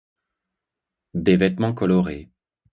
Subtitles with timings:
[1.13, 2.31] des vêtements colorés